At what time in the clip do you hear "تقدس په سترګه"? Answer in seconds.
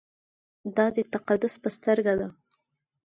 1.13-2.13